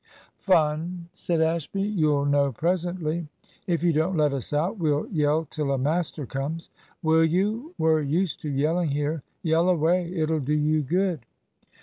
[0.39, 1.83] "Fun," said Ashby.
[1.83, 3.27] "You'll know presently."
[3.67, 6.71] "If you don't let us out, we'll yell till a master comes."
[7.03, 7.75] "Will you?
[7.77, 9.21] we're used to yelling here.
[9.43, 11.19] Yell away; it'll do you good."